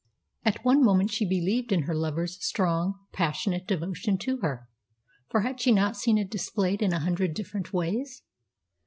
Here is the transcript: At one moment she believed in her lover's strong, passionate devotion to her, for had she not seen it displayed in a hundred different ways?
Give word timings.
At 0.43 0.65
one 0.65 0.83
moment 0.83 1.11
she 1.11 1.29
believed 1.29 1.71
in 1.71 1.83
her 1.83 1.93
lover's 1.93 2.43
strong, 2.43 2.95
passionate 3.11 3.67
devotion 3.67 4.17
to 4.17 4.37
her, 4.37 4.67
for 5.29 5.41
had 5.41 5.61
she 5.61 5.71
not 5.71 5.95
seen 5.95 6.17
it 6.17 6.31
displayed 6.31 6.81
in 6.81 6.91
a 6.91 7.01
hundred 7.01 7.35
different 7.35 7.71
ways? 7.71 8.23